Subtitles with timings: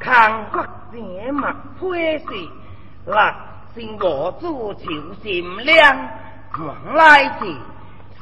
[0.00, 2.24] 富康国者莫配事，
[3.04, 3.14] 六
[3.74, 6.08] 星我主求心亮，
[6.58, 7.54] 往来时，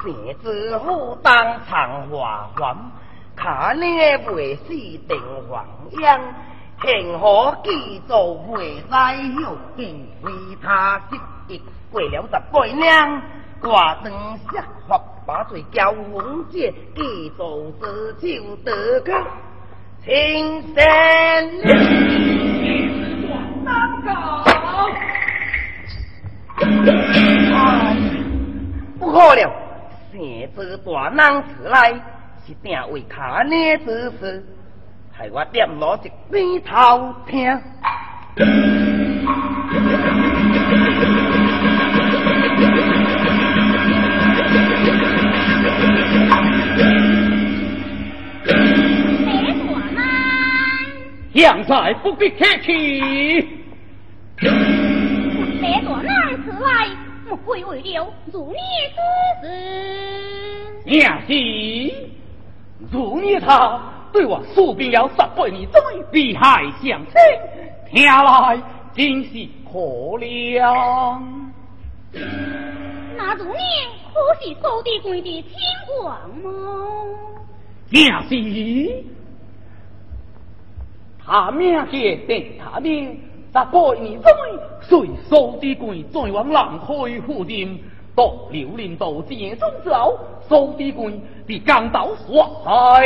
[0.02, 1.32] 谁知虎当
[1.66, 2.76] 长华环，
[3.36, 3.86] 卡呢
[4.34, 6.20] 未死定黄烟，
[6.82, 13.22] 幸好记做会在后边，为他积极过了十八年，
[13.60, 14.12] 挂灯
[14.52, 19.12] 下发把嘴交王姐，记做自求得去。
[20.04, 20.84] 青山
[23.64, 24.08] 难搞，
[28.98, 29.52] 不好了！
[30.10, 31.92] 现这大难出来
[32.46, 34.42] 是定为他那之事，
[35.12, 37.60] 害我点落一边头听。
[51.38, 53.00] 将在不必客气。
[54.40, 56.88] 别大人此来，
[57.28, 58.58] 莫非为了如孽
[58.90, 58.98] 之
[59.46, 59.48] 事？
[60.84, 61.30] 娘是，
[62.90, 63.80] 如孽他
[64.12, 65.78] 对我素兵了十八年再
[66.10, 67.14] 利害相亲，
[67.92, 68.60] 听来
[68.92, 69.78] 真是可
[70.18, 70.60] 怜。
[73.16, 73.60] 那如你
[74.12, 75.52] 可是高地官的亲
[76.04, 76.50] 王吗？
[77.90, 78.34] 娘是。
[81.30, 83.20] 他命界定他命，
[83.52, 84.32] 十八年中，
[84.80, 86.86] 随苏地官再往南开
[87.26, 87.78] 府任，
[88.16, 91.12] 到刘林道见中之后，苏地官
[91.46, 93.02] 被江岛杀了。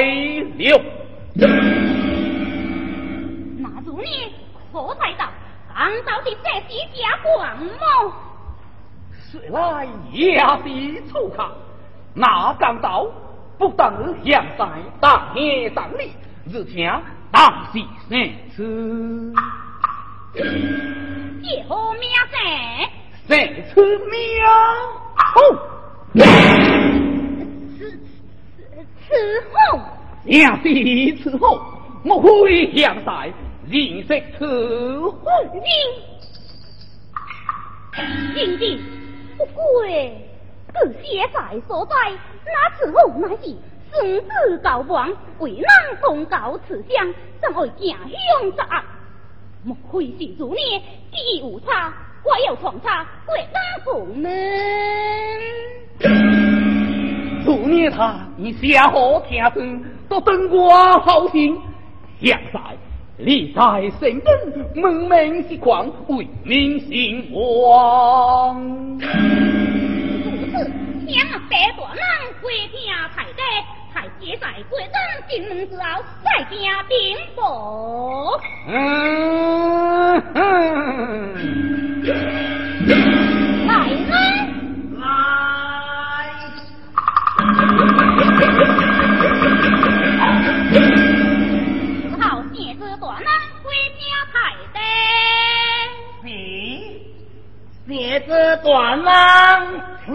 [3.58, 4.32] 那如你
[4.72, 5.26] 可猜到
[5.74, 8.12] 江岛的这是假官么？
[9.10, 11.44] 谁来也是粗口，
[12.14, 13.04] 那江岛
[13.58, 13.92] 不但
[14.24, 14.68] 现在
[15.00, 16.12] 大天上里，
[16.54, 16.88] 而且。
[17.32, 18.12] 当是三
[18.54, 19.32] 次，
[21.40, 22.38] 一何名声？
[23.26, 23.30] 三
[23.68, 24.14] 次名
[25.16, 25.40] 后，
[26.12, 26.20] 此
[27.78, 27.80] 此
[29.08, 29.10] 此
[29.50, 29.80] 后，
[30.24, 30.68] 两是
[31.22, 31.58] 此后，
[32.04, 33.32] 莫非向在
[33.66, 35.14] 认识此后？
[37.94, 38.02] 认
[38.34, 38.62] 认的
[39.38, 40.28] 不贵，
[40.74, 41.94] 这写在所在，
[42.44, 43.56] 那此后乃是。
[43.92, 45.64] 生子告亡，为人
[46.00, 47.96] 通告此乡，怎会行
[48.40, 48.82] 凶作恶？
[49.64, 50.80] 莫非是如孽，
[51.10, 51.92] 记忆无差，
[52.22, 54.30] 怪有闯差，鬼当红门。
[57.44, 61.60] 如孽他，你下好天生，都等我好心。
[62.18, 62.60] 现在
[63.18, 64.26] 你在身边
[64.74, 68.58] 门门是狂，为民兴亡。
[68.98, 69.06] 如
[70.50, 70.64] 此，
[71.08, 72.02] 想白大人
[72.40, 72.80] 回听
[73.14, 73.81] 太太。
[73.94, 74.94] 太姐在过灯
[75.28, 76.58] 进门之后，再惊
[76.88, 78.40] 禀报。
[78.68, 78.70] 嗯。
[80.34, 80.38] 嗯，
[83.66, 83.70] 来
[84.10, 84.12] 来。
[84.98, 85.04] 来，
[92.20, 92.22] 好
[92.52, 93.26] 谢子大人
[93.62, 93.66] 回
[93.98, 94.34] 家太
[94.72, 94.76] 太。
[96.22, 96.26] 是，
[97.88, 98.28] 谢子
[98.62, 98.66] 大
[100.06, 100.10] 人，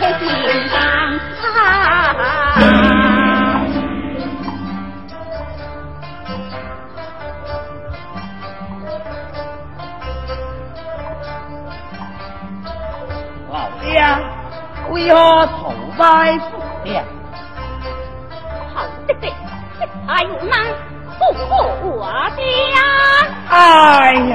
[0.00, 0.36] 请。
[14.90, 17.04] 为何崇拜父娘？
[18.74, 19.32] 好的的，
[20.06, 20.64] 还有难
[21.18, 22.06] 不过我
[22.36, 22.78] 的呀
[23.50, 24.34] 哎呀，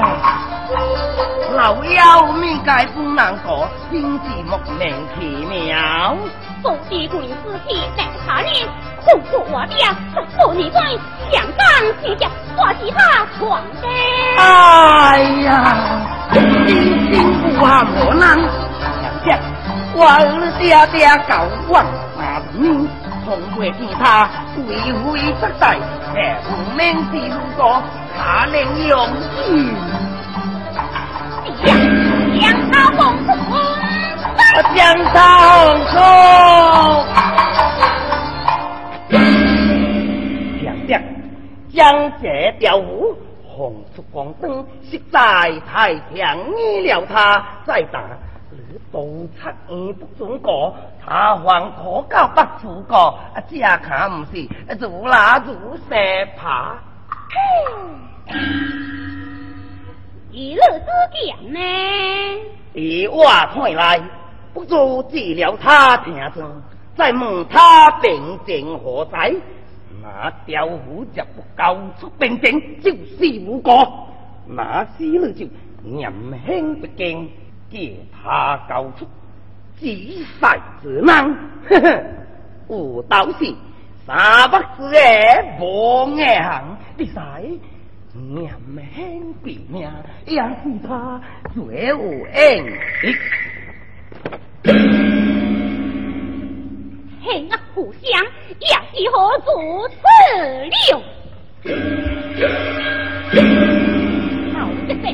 [1.54, 6.16] 老妖命该不难过，真是莫名其妙。
[6.62, 8.66] 父子官之气难查念，
[9.04, 9.84] 不过我爹，
[10.14, 10.80] 不你怪，
[11.30, 11.62] 想当
[12.00, 13.86] 天下，我是他闯的。
[14.38, 15.50] 哎呀，
[16.32, 16.40] 心
[17.12, 18.38] 心不寒我难，
[19.02, 19.38] 想想
[19.94, 21.84] 我儿爹爹高望
[22.16, 22.88] 大名，
[23.24, 24.28] 从未见他
[24.66, 24.70] 为
[25.12, 25.76] 非失代，
[26.14, 27.82] 也不免是如果
[28.16, 29.08] 他能用
[31.64, 31.68] 意。
[32.40, 33.28] 将他放出，
[34.74, 34.78] 将
[35.12, 35.92] 他放出。
[41.74, 43.16] 将这条湖
[43.48, 45.18] 放出光灯，实在
[45.66, 47.02] 太强意了。
[47.10, 47.98] 他再打，
[48.50, 48.58] 你
[48.92, 53.18] 盗贼也不准过，他还可教不出过，
[53.48, 54.46] 这可不是
[54.80, 55.96] 如拉如蛇
[56.36, 56.74] 爬。
[60.32, 61.60] 一日之见呢？
[62.72, 64.00] 以我看来，
[64.54, 66.62] 不如治疗他听声，
[66.96, 69.34] 再问他病情何在。
[70.02, 74.08] 那雕虎就不交出兵证，就是无果。
[74.46, 75.46] 那死了就
[75.82, 76.10] 年
[76.46, 77.30] 轻不敬，
[77.70, 77.78] 叫
[78.10, 79.04] 他交出，
[79.78, 80.24] 仔细
[80.82, 81.30] 之难。
[81.68, 82.02] 呵呵，
[82.70, 83.54] 有道是
[84.06, 87.44] 三百之夜无眼行，你猜
[88.14, 88.52] 年
[88.94, 89.90] 轻毙命，
[90.26, 91.18] 也是他
[91.54, 91.96] 最有
[92.34, 92.78] 恩。
[97.24, 98.02] 恨啊故乡，
[98.60, 99.16] 也是何
[99.46, 99.94] 如此
[100.68, 101.02] 了？
[104.52, 105.04] 好一辈，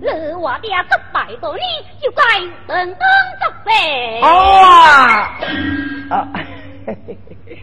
[0.00, 0.06] 你
[0.40, 1.62] 我爹失败多年，
[2.00, 2.22] 就该
[2.66, 2.98] 等等
[3.38, 3.70] 十倍。
[4.22, 4.26] 好
[4.62, 5.38] 啊！
[6.08, 6.28] 啊，
[6.86, 7.58] 嘿嘿嘿，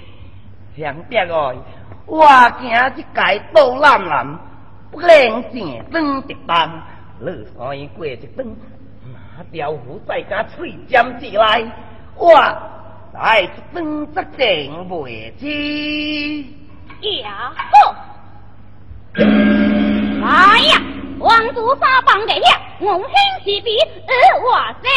[0.78, 1.56] 强爹哦，
[2.06, 2.28] 我
[2.62, 2.76] 今日
[3.14, 4.40] 该到南南，
[4.92, 6.82] 不能正登直当，
[7.20, 8.56] 你三过一登，
[9.38, 11.64] 那条虎在家吹尖子来，
[12.16, 12.34] 我。
[13.14, 15.48] 来分则定为之。
[17.22, 17.96] 呀好，
[19.16, 20.82] 来呀，
[21.18, 23.08] 王祖沙帮的呀，我兴
[23.44, 23.72] 起比
[24.44, 24.92] 我先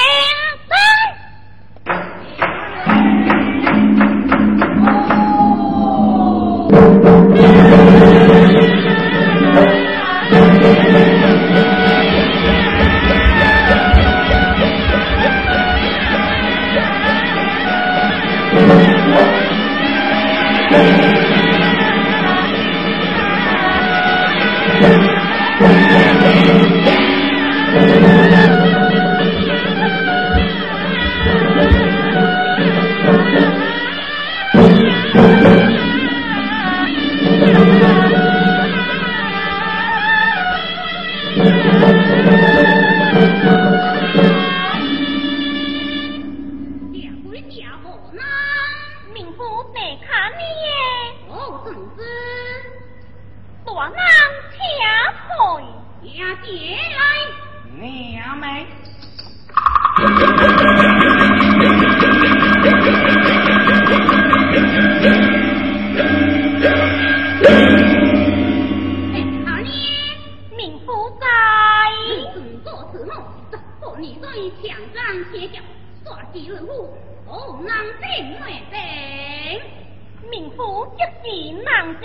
[81.99, 82.03] 正，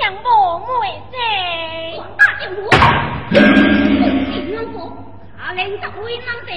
[0.00, 0.26] 杨母
[0.80, 1.14] 妹正。
[2.16, 2.58] 大丈夫，
[4.72, 4.74] 母，
[5.38, 6.50] 阿玲就为郎正，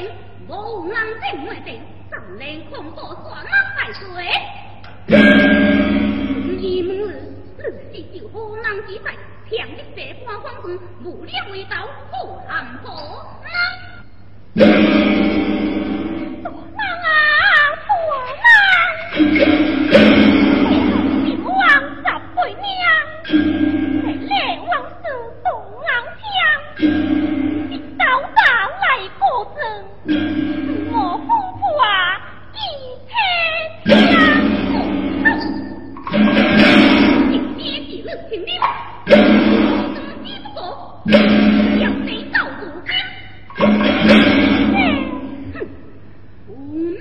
[0.48, 0.52] 我
[0.92, 1.68] 郎正妹正，
[2.12, 3.46] 怎能空过双郎
[3.76, 4.20] 在？
[6.60, 7.10] 你母日，
[7.58, 9.08] 自己就好郎之在，
[9.50, 9.80] 强的
[10.24, 10.66] 官方中，
[11.04, 11.76] 无了味道，
[12.12, 12.14] 好
[12.48, 12.52] 安
[12.84, 12.88] 好。
[38.34, 38.68] 兄弟们，
[45.54, 45.56] 哼，
[46.48, 46.96] 无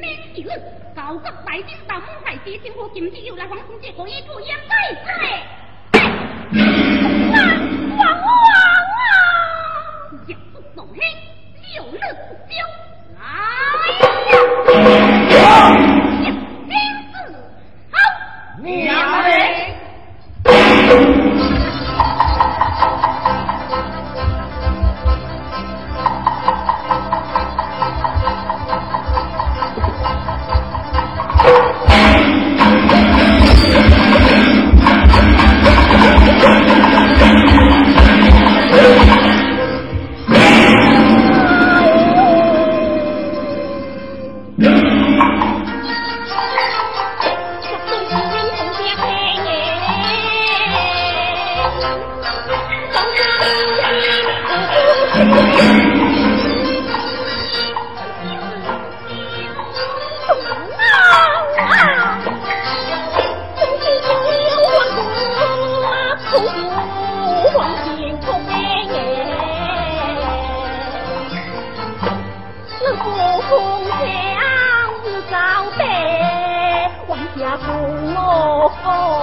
[0.45, 0.51] 之，
[0.95, 1.11] 大
[1.63, 5.62] 兵到，五海星和金子又来狂欢，结果一吐烟灰。